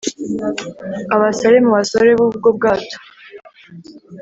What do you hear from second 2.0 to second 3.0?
b ubwo bwato